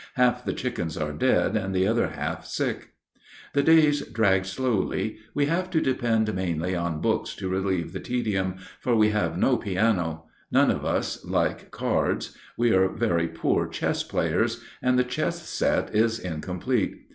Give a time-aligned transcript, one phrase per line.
[0.15, 2.93] Half the chickens are dead and the other half sick.
[3.53, 5.17] The days drag slowly.
[5.35, 9.57] We have to depend mainly on books to relieve the tedium, for we have no
[9.57, 15.47] piano; none of us like cards; we are very poor chess players, and the chess
[15.47, 16.95] set is incomplete.